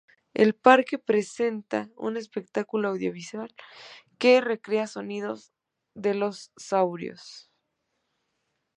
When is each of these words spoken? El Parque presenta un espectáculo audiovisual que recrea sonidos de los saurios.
El 0.33 0.55
Parque 0.55 0.97
presenta 0.97 1.91
un 1.95 2.17
espectáculo 2.17 2.87
audiovisual 2.89 3.53
que 4.17 4.41
recrea 4.41 4.87
sonidos 4.87 5.53
de 5.93 6.15
los 6.15 6.51
saurios. 6.57 7.51